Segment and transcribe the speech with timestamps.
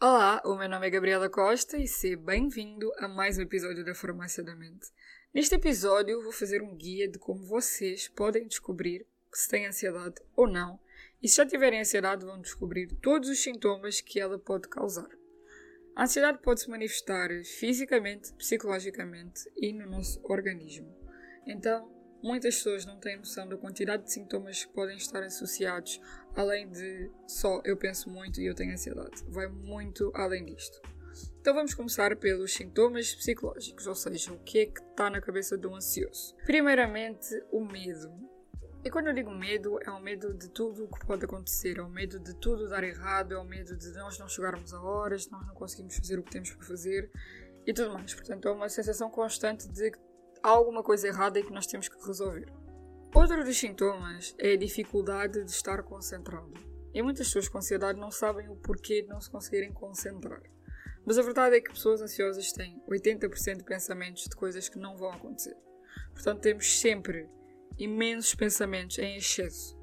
[0.00, 3.96] Olá, o meu nome é Gabriela Costa e seja bem-vindo a mais um episódio da
[3.96, 4.92] Farmácia da Mente.
[5.34, 10.46] Neste episódio vou fazer um guia de como vocês podem descobrir se têm ansiedade ou
[10.46, 10.78] não
[11.20, 15.10] e se já tiverem ansiedade vão descobrir todos os sintomas que ela pode causar.
[15.96, 20.94] A ansiedade pode se manifestar fisicamente, psicologicamente e no nosso organismo.
[21.44, 21.90] Então,
[22.22, 26.00] Muitas pessoas não têm noção da quantidade de sintomas que podem estar associados,
[26.34, 29.24] além de só eu penso muito e eu tenho ansiedade.
[29.28, 30.80] Vai muito além disto.
[31.40, 35.56] Então vamos começar pelos sintomas psicológicos, ou seja, o que é que está na cabeça
[35.56, 36.34] do ansioso.
[36.44, 38.12] Primeiramente, o medo.
[38.84, 41.82] E quando eu digo medo, é o medo de tudo o que pode acontecer, é
[41.82, 45.22] o medo de tudo dar errado, é o medo de nós não chegarmos a horas,
[45.22, 47.10] de nós não conseguimos fazer o que temos para fazer
[47.66, 48.14] e tudo mais.
[48.14, 49.98] Portanto, é uma sensação constante de que
[50.42, 52.52] há alguma coisa errada e que nós temos que resolver.
[53.14, 56.52] Outro dos sintomas é a dificuldade de estar concentrado.
[56.92, 60.42] E muitas pessoas com ansiedade não sabem o porquê de não se conseguirem concentrar.
[61.06, 64.96] Mas a verdade é que pessoas ansiosas têm 80% de pensamentos de coisas que não
[64.96, 65.56] vão acontecer.
[66.12, 67.28] Portanto, temos sempre
[67.78, 69.76] imensos pensamentos em excesso.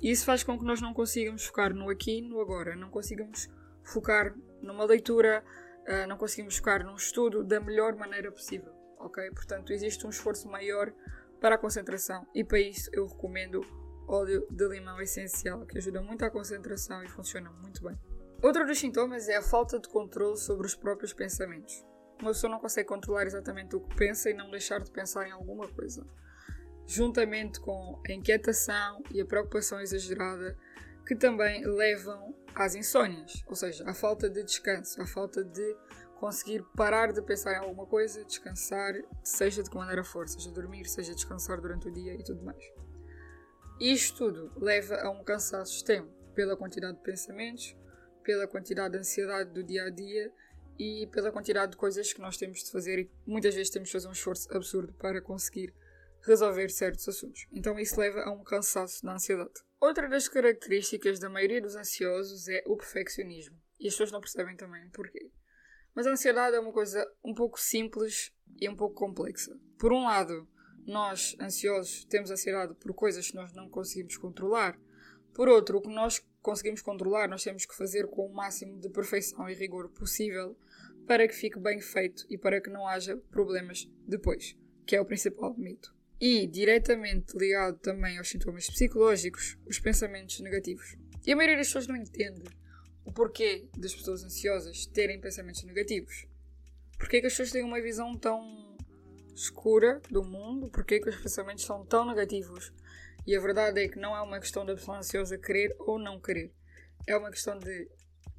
[0.00, 2.74] E isso faz com que nós não consigamos focar no aqui e no agora.
[2.74, 3.48] Não consigamos
[3.84, 5.44] focar numa leitura,
[5.86, 9.30] ah, não conseguimos focar num estudo da melhor maneira possível ok?
[9.30, 10.92] Portanto, existe um esforço maior
[11.40, 13.60] para a concentração e para isso eu recomendo
[14.06, 17.98] óleo de limão essencial, que ajuda muito à concentração e funciona muito bem.
[18.42, 21.84] Outro dos sintomas é a falta de controle sobre os próprios pensamentos.
[22.20, 25.30] Uma pessoa não consegue controlar exatamente o que pensa e não deixar de pensar em
[25.30, 26.06] alguma coisa.
[26.86, 30.56] Juntamente com a inquietação e a preocupação exagerada,
[31.06, 35.76] que também levam às insônias, ou seja, à falta de descanso, à falta de
[36.22, 40.86] conseguir parar de pensar em alguma coisa, descansar, seja de que maneira for, seja dormir,
[40.88, 42.64] seja descansar durante o dia e tudo mais.
[43.80, 47.76] Isto tudo leva a um cansaço extremo pela quantidade de pensamentos,
[48.22, 50.32] pela quantidade de ansiedade do dia a dia
[50.78, 53.92] e pela quantidade de coisas que nós temos de fazer e muitas vezes temos de
[53.94, 55.74] fazer um esforço absurdo para conseguir
[56.24, 57.48] resolver certos assuntos.
[57.52, 59.50] Então isso leva a um cansaço da ansiedade.
[59.80, 63.60] Outra das características da maioria dos ansiosos é o perfeccionismo.
[63.80, 65.32] E as pessoas não percebem também porquê.
[65.94, 69.56] Mas a ansiedade é uma coisa um pouco simples e um pouco complexa.
[69.78, 70.48] Por um lado,
[70.86, 74.78] nós, ansiosos, temos ansiedade por coisas que nós não conseguimos controlar.
[75.34, 78.88] Por outro, o que nós conseguimos controlar, nós temos que fazer com o máximo de
[78.88, 80.56] perfeição e rigor possível
[81.06, 85.04] para que fique bem feito e para que não haja problemas depois, que é o
[85.04, 85.94] principal mito.
[86.20, 90.96] E, diretamente ligado também aos sintomas psicológicos, os pensamentos negativos.
[91.26, 92.42] E a maioria das pessoas não entende
[93.04, 96.26] o porquê das pessoas ansiosas terem pensamentos negativos.
[96.98, 98.76] Porquê que as pessoas têm uma visão tão
[99.34, 100.68] escura do mundo?
[100.68, 102.72] Porquê que os pensamentos são tão negativos?
[103.26, 106.20] E a verdade é que não é uma questão da pessoa ansiosa querer ou não
[106.20, 106.52] querer.
[107.06, 107.88] É uma questão de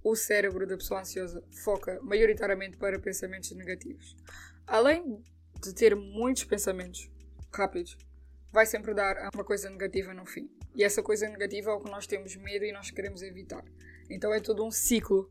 [0.04, 4.16] o cérebro da pessoa ansiosa foca maioritariamente para pensamentos negativos.
[4.68, 5.24] Além
[5.62, 7.10] de ter muitos pensamentos
[7.54, 7.98] rápidos,
[8.52, 10.50] vai sempre dar uma coisa negativa no fim.
[10.76, 13.64] E essa coisa negativa é o que nós temos medo e nós queremos evitar.
[14.14, 15.30] Então é todo um ciclo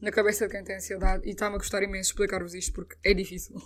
[0.00, 3.12] na cabeça de quem tem ansiedade e está-me a gostar imenso explicar-vos isto porque é
[3.12, 3.56] difícil.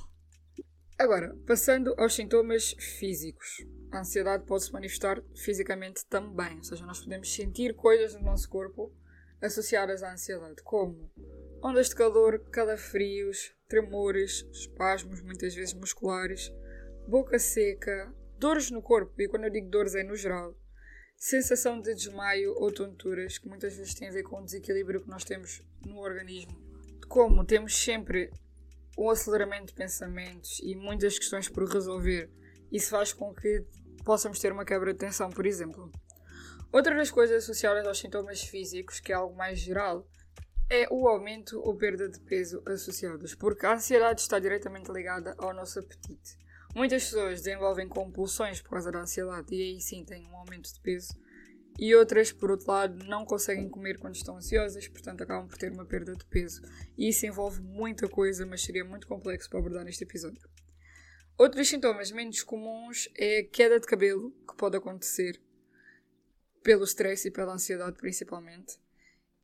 [0.98, 3.64] Agora, passando aos sintomas físicos.
[3.91, 8.48] A ansiedade pode se manifestar fisicamente também, ou seja, nós podemos sentir coisas no nosso
[8.48, 8.92] corpo
[9.41, 11.10] associadas à ansiedade, como
[11.62, 16.52] ondas de calor, calafrios, tremores, espasmos, muitas vezes musculares,
[17.06, 20.56] boca seca, dores no corpo, e quando eu digo dores é no geral,
[21.25, 25.09] sensação de desmaio ou tonturas, que muitas vezes tem a ver com o desequilíbrio que
[25.09, 26.53] nós temos no organismo.
[27.09, 28.31] Como temos sempre
[28.99, 32.31] um aceleramento de pensamentos e muitas questões por resolver,
[32.71, 33.65] isso faz com que
[34.05, 35.91] possamos ter uma quebra de tensão, por exemplo.
[36.71, 40.06] Outra das coisas associadas aos sintomas físicos, que é algo mais geral,
[40.69, 45.55] é o aumento ou perda de peso associados, porque a ansiedade está diretamente ligada ao
[45.55, 46.44] nosso apetite.
[46.75, 50.81] Muitas pessoas desenvolvem compulsões por causa da ansiedade e aí sim têm um aumento de
[50.81, 51.15] peso.
[51.79, 55.71] E outras, por outro lado, não conseguem comer quando estão ansiosas, portanto acabam por ter
[55.71, 56.62] uma perda de peso.
[56.99, 60.49] E isso envolve muita coisa, mas seria muito complexo para abordar neste episódio.
[61.38, 65.41] Outros sintomas menos comuns é a queda de cabelo, que pode acontecer
[66.61, 68.79] pelo stress e pela ansiedade principalmente.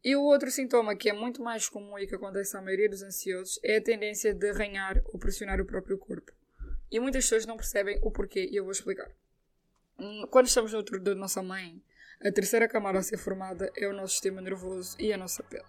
[0.02, 3.02] E o outro sintoma que é muito mais comum e que acontece à maioria dos
[3.02, 6.39] ansiosos é a tendência de arranhar ou pressionar o próprio corpo.
[6.90, 9.10] E muitas pessoas não percebem o porquê e eu vou explicar.
[9.98, 11.82] Hum, quando estamos no útero da nossa mãe,
[12.22, 15.64] a terceira camada a ser formada é o nosso sistema nervoso e a nossa pele.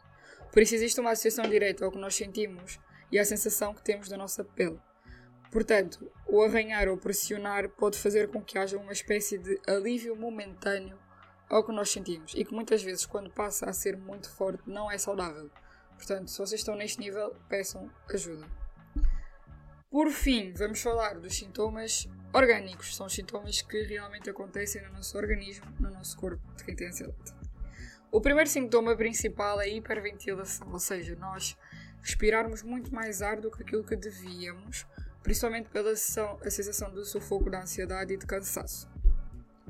[0.52, 2.80] Por isso existe uma associação direta ao que nós sentimos
[3.12, 4.80] e à sensação que temos da nossa pele.
[5.52, 10.98] Portanto, o arranhar ou pressionar pode fazer com que haja uma espécie de alívio momentâneo
[11.50, 14.90] ao que nós sentimos e que muitas vezes, quando passa a ser muito forte, não
[14.90, 15.52] é saudável.
[15.98, 18.61] Portanto, se vocês estão neste nível, peçam ajuda.
[19.92, 22.96] Por fim, vamos falar dos sintomas orgânicos.
[22.96, 27.36] São sintomas que realmente acontecem no nosso organismo, no nosso corpo, de quem tem ansiedade.
[28.10, 31.58] O primeiro sintoma principal é a hiperventilação, ou seja, nós
[32.02, 34.88] respirarmos muito mais ar do que aquilo que devíamos,
[35.24, 38.90] principalmente pela sensação do sufoco da ansiedade e de cansaço.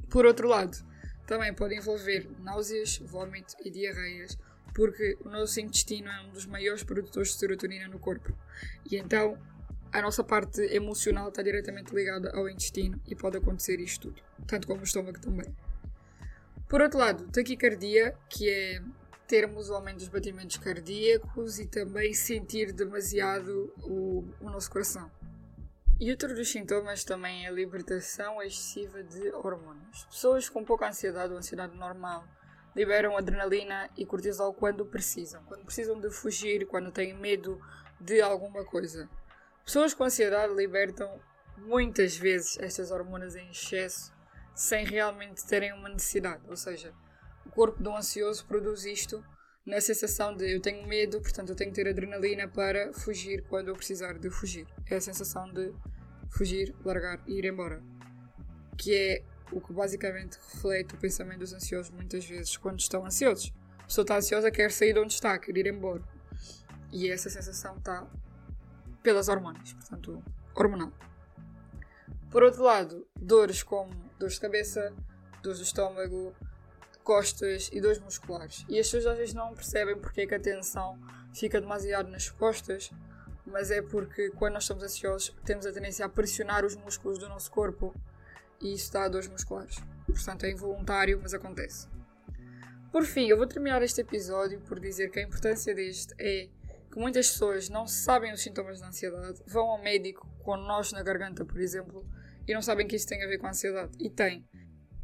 [0.08, 0.78] Por outro lado,
[1.26, 4.38] também pode envolver náuseas, vômito e diarreias,
[4.76, 8.38] porque o nosso intestino é um dos maiores produtores de serotonina no corpo.
[8.90, 9.36] E então
[9.94, 14.68] a nossa parte emocional está diretamente ligada ao intestino e pode acontecer isto tudo, tanto
[14.68, 15.54] como o estômago também.
[16.68, 18.82] Por outro lado, taquicardia, que é
[19.28, 25.12] termos o aumento dos batimentos cardíacos e também sentir demasiado o, o nosso coração.
[26.00, 30.06] E outro dos sintomas também é a libertação excessiva de hormonas.
[30.06, 32.26] Pessoas com pouca ansiedade ou ansiedade normal
[32.76, 37.60] liberam adrenalina e cortisol quando precisam, quando precisam de fugir, quando têm medo
[38.00, 39.10] de alguma coisa.
[39.72, 41.18] Pessoas com ansiedade libertam
[41.60, 44.12] muitas vezes estas hormonas em excesso
[44.54, 46.42] sem realmente terem uma necessidade.
[46.50, 46.94] Ou seja,
[47.46, 49.24] o corpo do ansioso produz isto
[49.66, 53.70] na sensação de eu tenho medo, portanto eu tenho que ter adrenalina para fugir quando
[53.70, 54.68] eu precisar de fugir.
[54.90, 55.74] É a sensação de
[56.30, 57.82] fugir, largar e ir embora.
[58.78, 59.24] Que é
[59.54, 63.54] o que basicamente reflete o pensamento dos ansiosos muitas vezes quando estão ansiosos.
[63.80, 66.04] A pessoa está ansiosa, quer sair de onde está, quer ir embora.
[66.92, 68.06] E essa sensação está
[69.01, 70.24] pelas hormonas, portanto,
[70.56, 70.92] hormonal.
[72.30, 74.94] Por outro lado, dores como dores de cabeça,
[75.42, 76.33] dores do estômago,
[77.03, 78.65] costas e dores musculares.
[78.69, 80.98] E as pessoas às vezes não percebem porque é que a tensão
[81.33, 82.92] fica demasiado nas costas,
[83.45, 87.27] mas é porque quando nós estamos ansiosos temos a tendência a pressionar os músculos do
[87.27, 87.94] nosso corpo
[88.62, 89.77] e isso dá dores musculares.
[90.06, 91.88] Portanto, é involuntário, mas acontece.
[92.92, 96.50] Por fim, eu vou terminar este episódio por dizer que a importância deste é
[96.92, 101.02] que muitas pessoas não sabem os sintomas da ansiedade, vão ao médico com nós na
[101.02, 102.06] garganta, por exemplo,
[102.48, 103.92] e não sabem que isso tem a ver com a ansiedade.
[104.00, 104.46] E tem.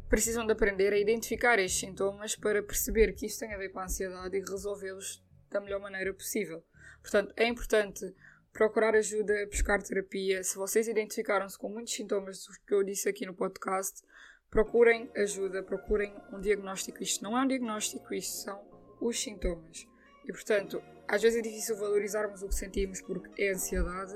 [0.08, 3.80] Precisam de aprender a identificar estes sintomas para perceber que isso tem a ver com
[3.80, 6.62] a ansiedade e resolvê-los da melhor maneira possível.
[7.00, 8.14] Portanto, é importante
[8.52, 10.42] procurar ajuda, buscar terapia.
[10.42, 14.02] Se vocês identificaram-se com muitos sintomas do que eu disse aqui no podcast,
[14.50, 17.02] procurem ajuda, procurem um diagnóstico.
[17.02, 18.60] Isto não é um diagnóstico, isto são
[19.00, 19.86] os sintomas.
[20.26, 24.14] E portanto, às vezes é difícil valorizarmos o que sentimos porque é ansiedade,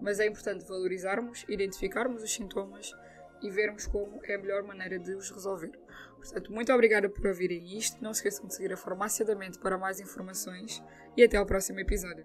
[0.00, 2.92] mas é importante valorizarmos, identificarmos os sintomas
[3.40, 5.72] e vermos como é a melhor maneira de os resolver.
[6.16, 8.02] Portanto, muito obrigada por ouvirem isto.
[8.02, 10.82] Não se esqueçam de seguir a Farmácia da Mente para mais informações
[11.16, 12.24] e até ao próximo episódio.